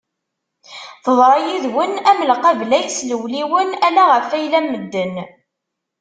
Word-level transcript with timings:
Teḍra 1.03 1.37
yid-wen 1.45 1.93
am 2.09 2.19
lqabla 2.29 2.77
yeslewliwen 2.81 3.69
ala 3.87 4.03
ɣef 4.13 4.29
ayla 4.37 4.59
n 4.61 4.65
medden. 4.71 5.15